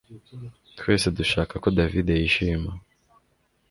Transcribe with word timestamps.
Twese 0.77 1.07
dushaka 1.17 1.53
ko 1.63 1.67
David 1.77 2.07
yishima 2.21 2.71